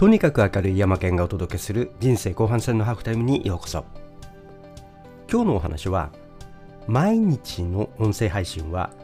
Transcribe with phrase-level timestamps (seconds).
[0.00, 3.84] とにかく明るい山県がお届けする人生後半戦のハーフタイムにようこそ。
[5.30, 6.10] 今日のお話は
[6.86, 8.94] 毎日の音声配信は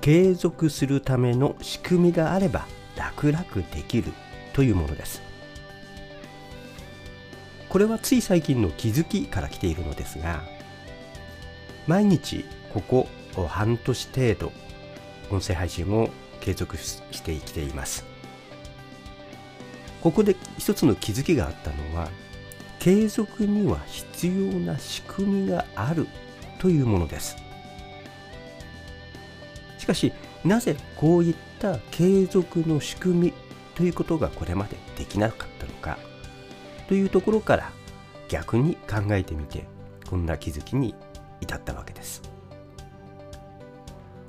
[0.00, 4.14] 継続するための仕組みがあれば楽々できる
[4.54, 5.20] というものです。
[7.68, 10.40] これはつい最近の気づきから来ているのですが
[11.86, 13.08] 毎日ここ
[13.46, 14.52] 半年程度
[15.30, 16.08] 音声配信を
[16.40, 18.15] 継続してきています。
[20.06, 22.08] ここで一つの気づきがあったのは
[22.78, 26.06] 継続には必要な仕組みがある
[26.60, 27.36] というものです。
[29.78, 30.12] しかし
[30.44, 33.32] なぜこういった継続の仕組み
[33.74, 35.98] ということがこれまでできなかったのか
[36.86, 37.72] というところから
[38.28, 39.66] 逆に考えてみて
[40.08, 40.94] こんな気づきに
[41.40, 42.22] 至ったわけです。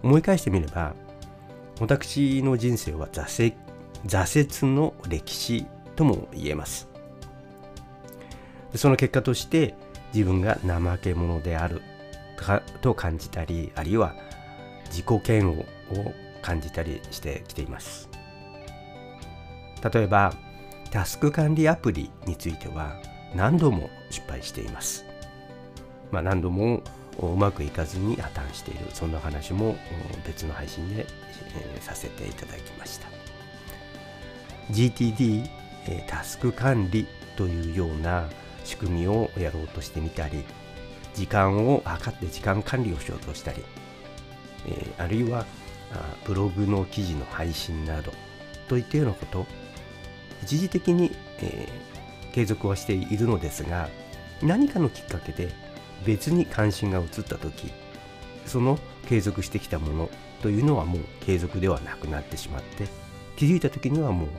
[0.01, 0.95] 思い返してみれば
[1.79, 3.67] 私の人生は挫折
[4.05, 5.65] 挫折の歴史
[5.97, 6.87] とも言えます。
[8.75, 9.75] その結果として
[10.13, 11.81] 自分が怠け者である
[12.81, 14.15] と感じたりあるいは
[14.85, 18.09] 自己嫌悪を感じたりしてきています。
[19.93, 20.33] 例えば
[20.91, 22.95] タスク管理アプリについては
[23.35, 25.05] 何度も失敗しています、
[26.11, 26.81] まあ、何度も
[27.19, 29.75] うまくいかずに破綻しているそんな話も
[30.25, 31.05] 別の配信で、
[31.75, 33.07] え、させていただきました。
[34.71, 35.49] GTD、
[35.87, 38.29] え、タスク管理というような
[38.63, 40.43] 仕組みをやろうとしてみたり
[41.13, 43.63] 時間を測って時間管理をしようとしたり、
[44.67, 45.45] え、あるいは
[46.25, 48.11] ブログの記事の配信など
[48.67, 49.45] といったようなこと
[50.43, 51.67] 一時的に、え、
[52.33, 53.89] 継続はしているのですが
[54.43, 55.49] 何かのきっかけで
[56.05, 57.71] 別に関心が移った時
[58.45, 60.09] その継続してきたもの
[60.41, 62.87] というのはもう継続ではなくなってしまって
[63.35, 64.29] 気づいた時にはもう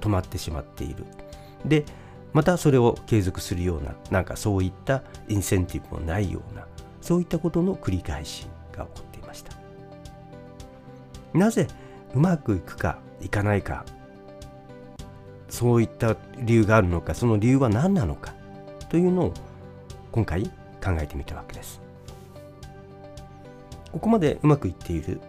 [0.00, 1.04] 止まってしまっている。
[1.64, 1.84] で
[2.32, 6.66] またそれを継続するようななんかそういったインセンティブもないような
[7.00, 9.52] そういったことの繰り返しが起こっていました。
[11.34, 11.66] なぜ
[12.14, 13.84] うまくいくかいかないか
[15.48, 18.34] そういった理由があるのかその理由は何なのか
[18.88, 19.34] というのを
[20.10, 20.44] 今回
[20.82, 21.80] 考えてみたわけです。
[23.92, 25.20] ここまでうまくいっている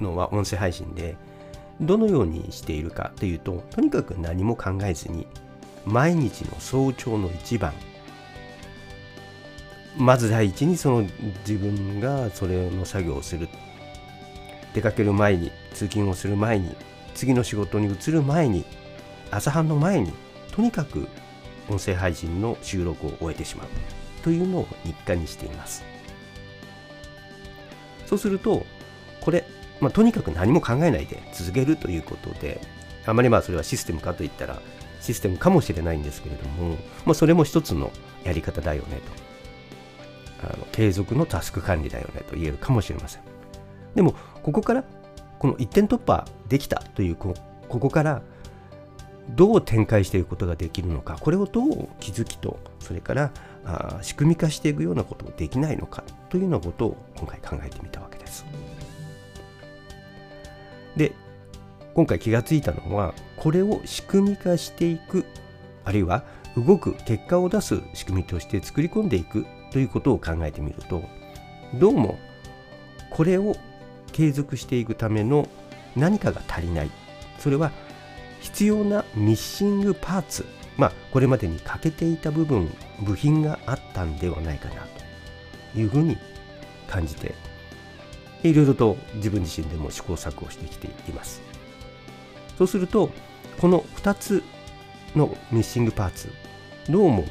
[0.00, 1.16] のは音声配信で
[1.80, 5.26] どのようにしているかというととにかく何も考えずに
[5.84, 7.72] 毎日の早朝の一番
[9.96, 11.08] まず第一にその
[11.46, 13.48] 自分がそれの作業をする。
[14.74, 16.74] 出かける前に通勤をする前に
[17.14, 18.64] 次の仕事に移る前に
[19.30, 20.12] 朝飯の前に
[20.50, 21.08] とにかく
[21.68, 23.68] 音声配信の収録を終えてしまう。
[24.22, 25.84] というのを日課にしています。
[28.06, 28.64] そうすると
[29.20, 29.44] これ、
[29.80, 32.60] まあ、とにかく何も考えないで続けるということで
[33.04, 34.60] あまりまあそれはシステムかといったら
[35.00, 37.90] システムかもしれないんですけれども、まあ、それも一つの
[38.24, 39.00] やり方だよね
[40.40, 43.22] とあの継続のタスク管理だよねと言えるかもしれません
[43.94, 44.84] でもここから
[45.38, 47.34] この一点突破できたというこ
[47.68, 48.22] ここから
[49.30, 53.30] どう展開していくことができるのかこれをどう気づきとそれから
[53.64, 58.11] あ仕組み化していくようなことができないのかというようなことを今回考えてみたわけです。
[60.96, 61.12] で
[61.94, 65.24] 今回気がついたのはこれを仕組み化していく
[65.84, 66.24] あるいは
[66.56, 71.02] 動く結果を出す仕組みとして作り込んでいくということを考えてみると
[71.74, 72.18] どうも
[73.10, 73.56] これを
[74.12, 75.48] 継続していくための
[75.96, 76.90] 何かが足りない。
[77.38, 77.72] それは
[78.40, 80.46] 必要なミッシングパーツ。
[80.76, 82.70] まあこれまでに欠けていた部分
[83.02, 84.86] 部品があったんではないかな
[85.74, 86.16] というふうに
[86.88, 87.34] 感じて
[88.42, 91.40] いろいろと自分自身でも試行錯誤してきています。
[92.58, 93.10] そうすると
[93.60, 94.42] この2つ
[95.16, 96.28] のミッシングパーツ
[96.88, 97.24] どうも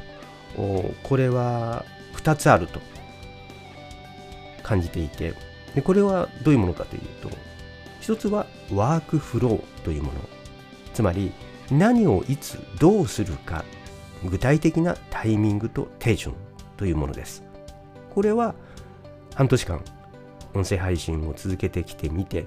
[1.04, 1.86] これは
[2.16, 2.80] 2つあると
[4.64, 5.34] 感じていて
[5.74, 7.30] でこれはどういうものかというと
[8.02, 10.20] 一つはワークフローというもの。
[10.94, 11.32] つまり
[11.72, 13.64] 何をいつどうするか
[14.26, 16.34] 具体的なタイミングとテンション
[16.76, 17.44] というものです。
[18.14, 18.56] これは
[19.36, 19.82] 半年間
[20.54, 22.46] 音声配信を続けてきてみて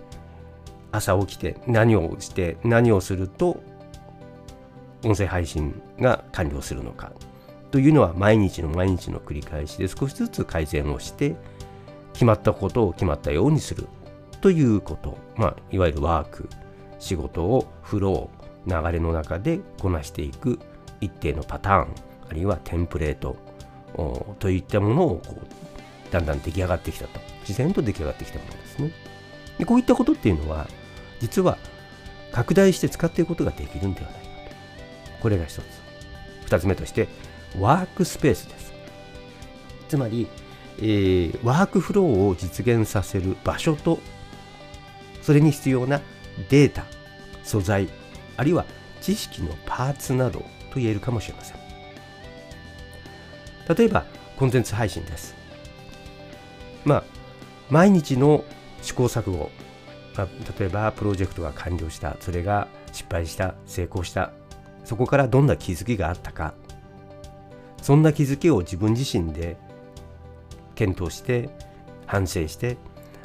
[0.93, 3.63] 朝起きて何をして何をすると
[5.05, 7.13] 音声配信が完了するのか
[7.71, 11.35] というのは毎日の毎日の繰り返しで少しずつ改善をして
[12.13, 13.89] 決まったことを決まったようにする
[14.41, 16.49] ということ、まあ、いわゆるワーク
[16.99, 20.59] 仕事をフロー流れの中でこなしていく
[21.01, 21.89] 一定のパターン
[22.31, 23.37] あるいはテンプレート
[24.39, 25.74] といったものをこう
[26.11, 27.21] だんだん出来上がってきたと。
[27.41, 28.91] 自然と出来上がってきたものですね。
[29.59, 30.67] でこういったことっていうのは
[31.21, 31.59] 実は
[32.33, 34.27] 拡大して使っていくことができるんではないかと。
[35.21, 35.63] これが一つ。
[36.47, 37.09] 二つ目として
[37.59, 38.73] ワークスペースです。
[39.89, 40.29] つまり、
[40.79, 44.01] えー、ワークフローを実現させる場所と
[45.23, 46.01] それに必要な
[46.49, 46.85] データ
[47.45, 47.89] 素材
[48.37, 48.65] あるいは
[49.01, 50.47] 知識のパーツなどと
[50.77, 51.57] 言えるかもしれません。
[53.77, 54.05] 例えば
[54.37, 55.35] コンテンツ配信です。
[56.85, 57.05] まあ
[57.71, 58.45] 毎日の
[58.83, 59.51] 試行錯誤、
[60.17, 60.29] まあ、
[60.59, 64.33] 例えばプロジェクトが完了したそれが失敗した成功した
[64.85, 66.55] そこからどんな気づきがあったか。
[67.85, 69.59] そんな気づきを自分自身で
[70.75, 71.51] 検討して
[72.07, 72.79] 反省して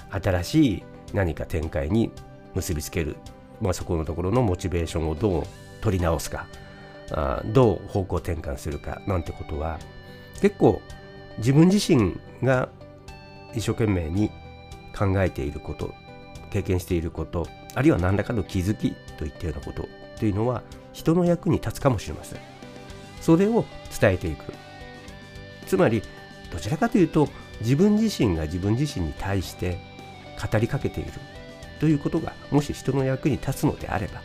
[0.09, 0.83] 新しい
[1.13, 2.11] 何か展開に
[2.55, 3.15] 結びつける、
[3.61, 5.43] まあ、そこのところのモチベーションをどう
[5.79, 6.45] 取り直すか。
[7.11, 9.79] あどう方向転換するかなんてことは
[10.41, 10.81] 結構
[11.37, 12.67] 自分自身が
[13.53, 14.29] 一生懸命に
[14.97, 15.93] 考えていること
[16.49, 19.87] 経験していることあるいは何らかの気づきといったようなこと
[20.17, 20.63] というのは
[20.93, 22.39] 人の役に立つかもしれません。
[23.21, 23.65] それを
[23.99, 24.53] 伝えていく。
[25.65, 26.01] つまり
[26.51, 27.29] どちらかというと
[27.61, 29.77] 自分自身が自分自身に対して
[30.51, 31.11] 語りかけている。
[31.79, 34.21] ということがもし人の役に立つのであれば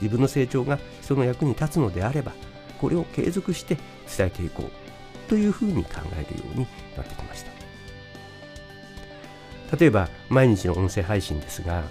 [0.00, 2.32] 自分の成長が人の役に立つのであれば
[2.80, 3.76] これを継続して
[4.16, 4.70] 伝えていこう。
[5.28, 7.55] というふうに考えるようになってきました。
[9.78, 11.82] 例えば毎日の音声配信ですが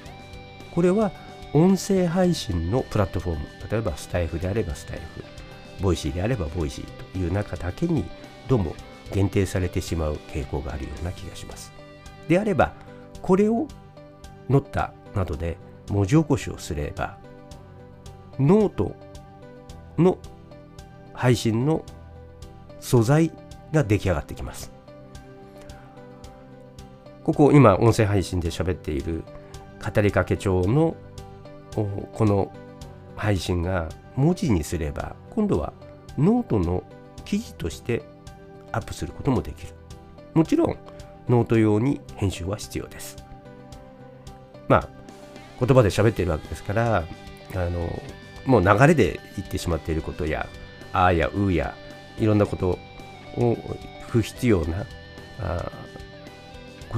[0.74, 1.12] これは
[1.54, 5.24] 音声配信のプラットフォーム例えばスタイフであればスタイフ
[5.82, 8.06] Voicy であれば Voicy という中だけに
[8.48, 8.76] どうも
[9.14, 11.72] 限定されてしまう傾向があるような気がします。
[12.28, 12.74] であれば
[13.22, 13.68] これを
[14.50, 15.58] Notta などで
[15.90, 17.18] 文字起こしをすれば
[18.40, 18.96] ノート
[19.98, 20.18] の
[21.14, 21.84] 配信の
[22.80, 23.32] 素材
[23.72, 24.75] が出来上がってきます。
[27.26, 29.24] ここ今音声配信で喋っている
[29.84, 30.96] 語りかけ調の
[31.74, 32.54] この
[33.16, 35.74] 配信が文字にすれば今度は
[36.20, 36.84] ノートの
[37.26, 38.04] 記事として
[38.72, 39.74] アップすることもできる。
[40.36, 40.78] もちろん
[41.28, 43.18] ノート用に編集は必要です。
[44.68, 44.90] まあ
[45.60, 47.06] 言葉で喋っているわけですから
[47.56, 47.90] あの
[48.46, 50.48] もう流れで言ってしまっていることや
[50.94, 51.74] あーやうや
[52.20, 52.78] いろんなこと
[53.38, 53.58] を
[54.10, 54.86] 不必要な
[55.40, 55.72] あ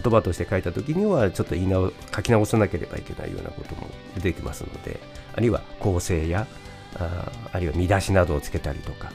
[0.01, 4.99] 言葉として書いた時にはちょっと言い直書き直さなければいけないようなことも出てきますので
[5.35, 6.47] あるいは構成や
[6.95, 9.11] ああるいは見出しなどをつけたりとか。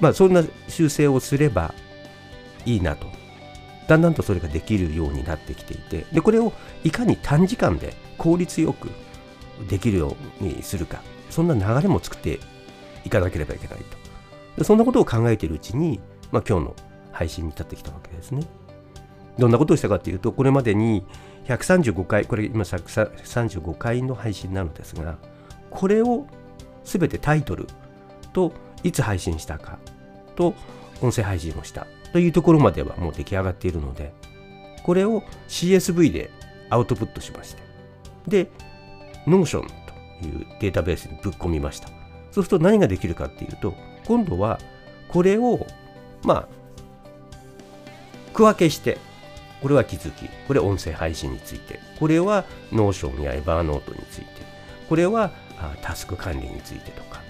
[0.00, 1.72] まあそんな修正をすれば
[2.66, 3.06] いいなと。
[3.86, 8.88] だんだんとそれができるようになってきていてでこれをいかに短時間で効率よく
[9.68, 11.02] できるようにするか。
[11.30, 12.38] そんな流れも作って
[13.04, 13.84] いかなければいけないと。
[14.56, 16.00] でそんなことを考えているうちに、
[16.32, 16.76] まあ、今日の
[17.12, 18.42] 配信に立ってきたわけですね。
[19.38, 21.04] どんなことをしたかというと、これまでに
[21.46, 25.16] 135回、これ今135回の配信なのですが、
[25.70, 26.26] これを
[26.84, 27.66] すべてタイトル
[28.32, 28.52] と
[28.82, 29.78] いつ配信したか
[30.36, 30.54] と
[31.00, 34.12] 音声配信をしたというところまではもう出来上がっているので、
[34.84, 36.30] これを CSV で
[36.70, 37.62] アウトプットしまして、
[38.28, 38.50] で、
[39.26, 41.88] Notion というデータベースにぶっ込みました。
[42.30, 43.74] そうすると何ができるかっていうと、
[44.06, 44.60] 今度は
[45.08, 45.66] これを、
[46.22, 46.48] まあ、
[48.32, 48.98] 区分けして
[49.64, 54.26] これは気づき、これ音声配信について、これは Notion や Evernote について、
[54.90, 55.30] これは
[55.80, 57.22] タスク管理についてとか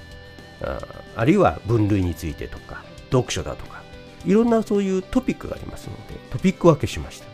[0.60, 0.80] あ、
[1.14, 3.84] あるいは分類についてとか、読書だとか、
[4.24, 7.26] いろんなそういうトピックがありますので、トピック分けしました。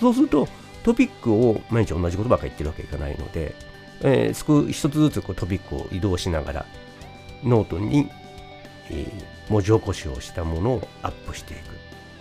[0.00, 0.48] そうすると、
[0.84, 3.54] トピックを毎日同じことばかり言ってるわけいかないので、
[4.00, 6.66] えー、一つずつこうトピックを移動しながら、
[7.42, 8.10] ノートに、
[8.90, 11.62] えー、文字起こしをしたものをアップしていく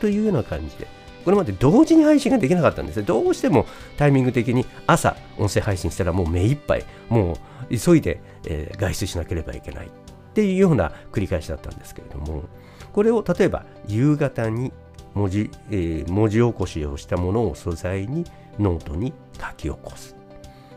[0.01, 0.87] というような感じで、
[1.23, 3.03] これまで同時に配信ができなかったんです。
[3.03, 3.65] どうしても
[3.97, 7.37] タイミング的に朝音声配信したらもう目いっぱい、も
[7.69, 9.89] う急いで、えー、外出しなければいけないっ
[10.33, 12.43] ていうような繰り返しだったんですけれども、
[12.91, 14.71] これを例えば夕方に
[15.13, 18.25] 文字,、えー、文字起こしをしたものを素材に
[18.59, 20.15] ノートに書き起こす。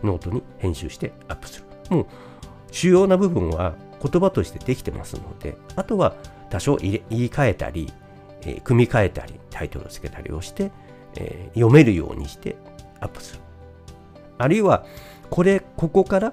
[0.02, 1.66] ノートに編集してアップする。
[1.96, 2.06] もう
[2.70, 6.14] 主要な部分は言葉としてできてますので、あとは
[6.50, 7.92] 多少言い換えたり、
[8.46, 10.70] え、組み替えたり、タイトルをつけたりをして、
[11.16, 12.56] え、読めるようにして
[13.00, 13.40] アップする。
[14.38, 14.86] あるいは、
[15.30, 16.32] これ、ここから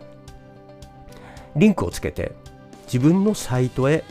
[1.56, 2.34] リンクをつけて、
[2.86, 4.04] 自分のサイトへ、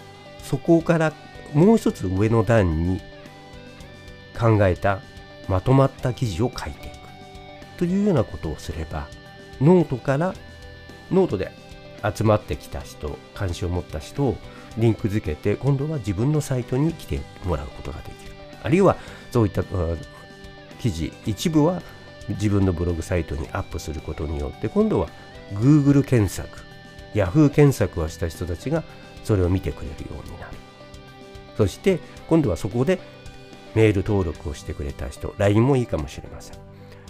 [0.43, 1.13] そこから
[1.55, 3.01] もう一つ上の段に
[4.39, 5.01] 考えた
[5.49, 6.97] まとまった記事を書いていく
[7.79, 9.09] というようなことをすれば、
[9.61, 10.35] ノートから、
[11.11, 11.53] ノートで
[12.03, 14.37] 集まってきた人、関心を持った人を
[14.79, 18.33] リンク付けて、今度は自分のサイトに来てもらうことができる。
[18.63, 18.97] あるいは、
[19.31, 19.63] そういった
[20.81, 21.83] 記事、一部は
[22.29, 25.09] 自分のブログサイトにアップすることによって、今度は
[25.55, 26.61] Google 検索
[27.15, 28.83] Yahoo 検索をした人たちが
[29.25, 30.53] それを見てくれるようになる。
[31.57, 32.99] そして今度はそこで
[33.75, 36.59] メール登録をしてくれた人 LINE もいいかもしれません。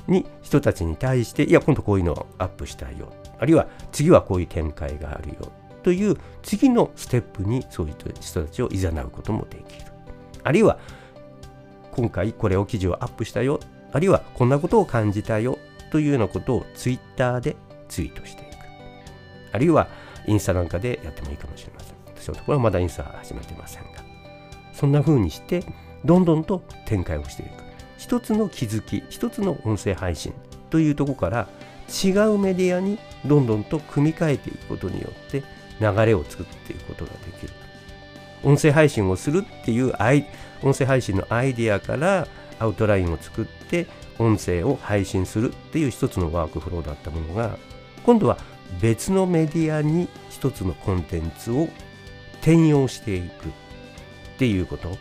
[0.09, 3.13] に人たちに対していや今度こういうのをアップしたいよ。
[3.39, 5.53] あるいは次はこういう展開があるよ。
[5.83, 9.87] という次のステップにそういう人たちを誘うこともできる。
[10.45, 10.79] あるいは
[11.93, 13.61] 今回これを記事をアップしたよ。
[13.93, 15.59] あるいはこんなことを感じたよ。
[15.93, 17.55] というようなことをツイッターで
[17.87, 18.49] ツイートしていく
[19.53, 19.89] あるいは
[20.27, 23.89] インスタなんかでやってもいいかもしれません私のところはまだインスタ始めてませんが。
[24.73, 25.63] そんな風にして
[26.03, 27.51] どんどんと展開をしていく。
[27.99, 30.33] 一つの気づき一つの音声配信
[30.71, 31.49] というとこから
[31.89, 35.45] 違うメディアにどんどんと組み替えていくことによって
[35.83, 37.53] 流れを作っていくことができる。
[38.43, 39.93] 音声配信をするっていう
[40.63, 42.27] 音声配信のアイディアから
[42.59, 43.87] アウトラインを作って
[44.19, 47.57] 音声を配信するっていう一つのワークフローだったものが
[48.05, 48.39] 今度は
[48.81, 51.69] 別のメディアに一つのコンテンツを
[52.41, 53.29] 転用していくっ
[54.39, 54.97] ていうこと。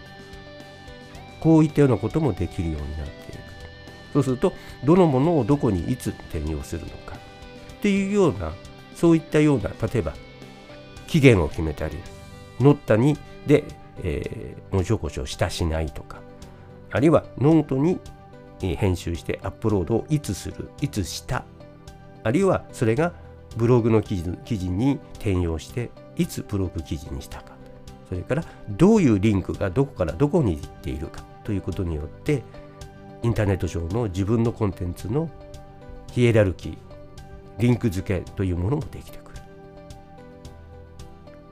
[1.40, 3.42] こういったようなこともできるようになっていく。
[4.14, 8.54] そうするとどのものをどこにいつ転用するのかっていうような
[8.96, 10.14] そういったような例えば
[11.12, 11.98] 期限を決めたり
[12.62, 13.66] ノッタにで、
[14.02, 16.22] えー、文章起こしたしないとか
[16.90, 18.00] あるいはノートに
[18.78, 21.44] 編集してアップロードをいつするいつした
[22.24, 23.12] あるいはそれが
[23.58, 27.52] ブログの記事記事に転用していつブログ記事にしたか。
[28.08, 32.44] それからどういうリンクがどこからどこに行っているかということによって
[33.24, 35.30] インターネット上の自分のコンテンツの
[36.12, 36.78] ヒエラルキー
[37.60, 39.31] リンク付けというものもできてくる。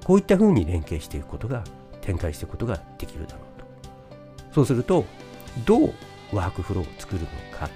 [0.09, 1.63] こういったふうに連携していくことが
[2.01, 3.59] 展開していくことができるだろう
[4.49, 4.55] と。
[4.55, 5.05] そうすると
[5.67, 5.93] どう
[6.33, 7.69] ワークフローを作るのか、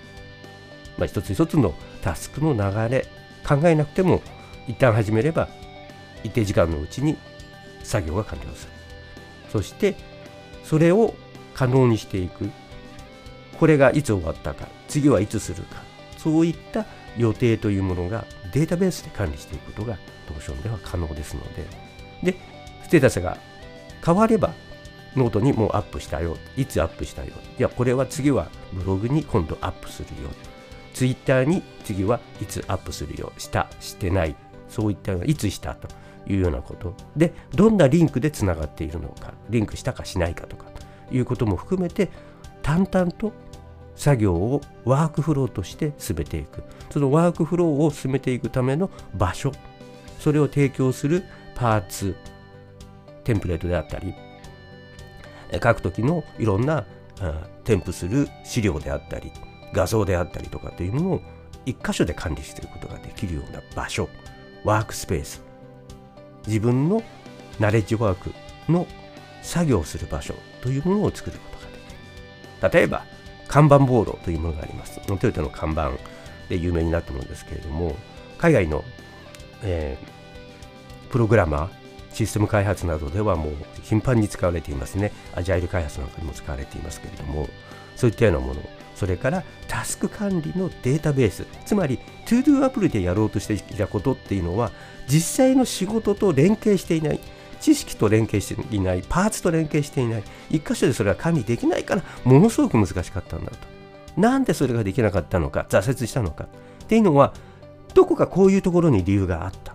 [0.97, 3.05] まあ、一つ一つのタスクの流れ
[3.47, 4.23] 考えなくても
[4.67, 5.47] 一旦始めれば
[6.23, 7.17] 一定時間のうちに
[7.83, 8.71] 作業が完了する。
[9.51, 9.93] そして
[10.63, 11.13] それを
[11.53, 12.49] 可能にしていく。
[13.59, 15.83] これがいつ終わったか次はいつするか。
[16.17, 21.92] そういった予定というものがデータベースで管理していくことがトーションでは可能ですので
[22.23, 22.35] で
[22.83, 23.37] ステータスが
[24.03, 24.53] 変われば
[25.15, 26.37] ノートにもうアップしたよ。
[26.57, 27.33] いつアップしたよ。
[27.59, 30.29] いやこれは次はブログに今度アップするよ。
[30.93, 33.31] ツイッターに次はいつアップするよ。
[33.37, 34.35] したしてない。
[34.69, 35.87] そういったようないつしたと
[36.27, 36.95] いうようなこと。
[37.15, 39.33] でどんなリンクでつながっているのか。
[39.49, 40.65] リンクしたかしないかとか。
[41.11, 42.09] いうことも含めて
[42.63, 43.33] 淡々と
[43.95, 46.63] 作業をワークフローとして進めていく。
[46.89, 49.51] そのワークフローを進めていくための場所。
[50.19, 51.23] それを提供する
[51.55, 52.15] パーツ
[53.24, 54.13] テンプレートであったり
[55.53, 56.86] 書く時のいろんな
[57.63, 59.31] 添付する資料であったり
[59.74, 61.22] 画像であったりとかというものを
[61.65, 64.10] 一箇所で管理していることができるような場所
[64.63, 65.41] ワークスペース。
[66.45, 67.01] 自分の
[67.60, 68.33] ナレッジワーク
[68.69, 68.86] の
[69.41, 71.77] 作業する場所というものを作ることがで
[72.69, 72.79] きる。
[72.79, 73.05] 例えば
[73.48, 75.00] 看板ボードというものがあります。
[75.05, 75.91] トヨタの看板
[76.50, 77.95] で有名になったものですけれども
[78.38, 78.83] 海外の、
[79.62, 80.22] えー、
[81.13, 81.70] プログラマー
[82.12, 83.53] システム開発などではもう
[83.84, 85.12] 頻繁に使われていますね。
[85.36, 87.48] アジャイル開発なんかにも使われていますけれども。
[87.96, 88.62] そういったようなもの。
[88.96, 91.46] それからタスク管理のデータベース。
[91.67, 94.72] つまり ToDo アプリでやろうとしていたことっていうのは
[95.08, 97.20] 実際の仕事と連携していない。
[97.62, 99.03] 知識と連携していない。
[99.08, 100.24] パーツと連携していない。
[100.50, 103.58] 一箇所でそれは管理できないからものすごく難しかったんだと。
[104.20, 106.46] なんでそれができなかったのか挫折したのか。
[106.46, 107.36] っていうのは
[107.93, 109.72] どこかこういうところに理由があった。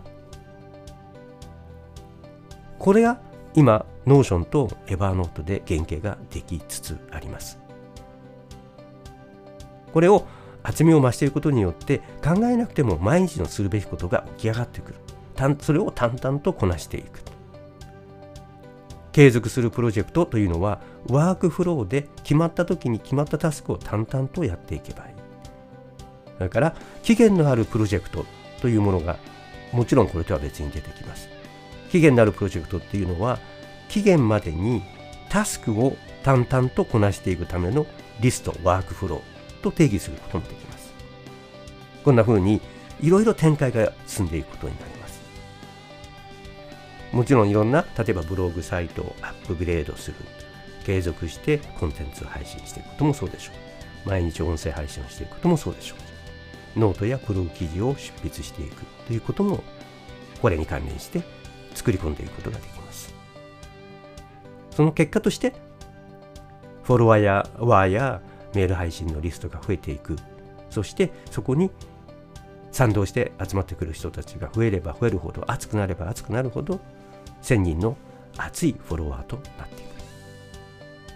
[2.79, 3.19] これが
[3.55, 7.59] 今ノーションとエバーノートで原型ができつつあります。
[9.93, 10.27] これを
[10.63, 14.97] 厚みを増していくことによって考えなくても毎日のするべきことが起き上がってくる。
[15.61, 17.23] それを淡々とこなしていく。
[19.13, 25.15] 継続するプロジェクトというのはワークフローで決まった時に決まったタスクを淡々とやっていけばいい。
[26.37, 28.25] それから期限のあるプロジェクト
[28.61, 29.17] というものが
[29.73, 31.29] もちろんこれとは別に出てきます。
[31.91, 33.39] 期限のあるプロジェクトっていうのは
[33.89, 34.83] 期限までに
[35.29, 37.87] タスクを淡々とこなしていくための
[38.21, 40.93] リストワークフローと定義することもできます。
[42.05, 42.61] こんな風に
[43.01, 45.21] いろいろ展開が進んでいくことになります。
[47.13, 50.17] もちろんいろんな例えばブログサイトをアップグレードする
[50.85, 53.53] 継続してコンテンツを配信していくこともそうでしょ
[54.07, 55.97] う毎日音声配信をしていくこともそうでしょ
[56.77, 59.63] うノートやブログ記事を執筆していくということも
[60.41, 61.23] これに関連して
[61.79, 63.15] 作り込んでいくことができます。
[64.73, 65.55] その結果として
[66.83, 68.21] フォロワーやワーや
[68.55, 70.17] メール配信のリストが増えていく。
[70.71, 71.71] そしてそこに
[72.73, 76.81] 賛同して集まってくる人たちが増えれば増えるほど熱くなれば熱くなるほど
[77.43, 77.97] 1000人の
[78.37, 79.89] 熱いフォロワーとなっていく。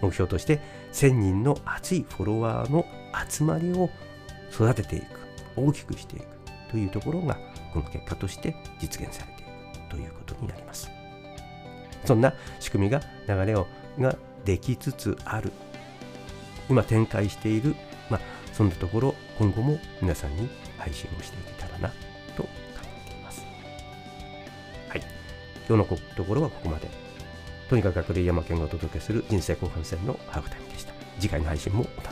[0.01, 0.61] 目標として
[0.93, 2.85] 1000人の熱いフォロワーの
[3.29, 3.91] 集まりを
[4.53, 5.07] 育てていく。
[5.57, 6.27] 大きくしていく。
[6.71, 7.37] というところが
[7.73, 9.42] この結果として実現されていく
[9.93, 10.91] ということになります。
[12.07, 13.67] そんな仕組みが流れを
[14.01, 15.53] ができつつある。
[16.71, 17.77] 今展開している、
[18.09, 18.21] まあ、
[18.55, 21.89] そんなところ今後も皆さんに配信をしていけたらな
[22.35, 22.49] と考
[23.07, 23.45] えています。
[24.89, 25.03] はい。
[25.69, 26.89] 今日のところはここまで。
[27.69, 30.95] とにかく明るい山県がお届けする人生後半戦のハーフタイムでした。
[31.19, 32.12] 次回の配信もお楽しみ